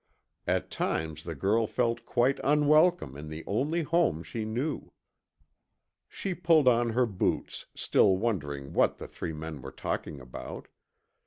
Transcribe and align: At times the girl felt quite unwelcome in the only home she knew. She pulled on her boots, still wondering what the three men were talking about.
At 0.47 0.71
times 0.71 1.21
the 1.25 1.35
girl 1.35 1.67
felt 1.67 2.07
quite 2.07 2.39
unwelcome 2.43 3.15
in 3.15 3.29
the 3.29 3.43
only 3.45 3.83
home 3.83 4.23
she 4.23 4.45
knew. 4.45 4.91
She 6.09 6.33
pulled 6.33 6.67
on 6.67 6.93
her 6.93 7.05
boots, 7.05 7.67
still 7.75 8.17
wondering 8.17 8.73
what 8.73 8.97
the 8.97 9.07
three 9.07 9.31
men 9.31 9.61
were 9.61 9.69
talking 9.71 10.19
about. 10.19 10.69